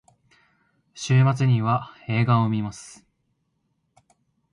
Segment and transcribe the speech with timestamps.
[0.95, 3.05] 週末には映画を観ます。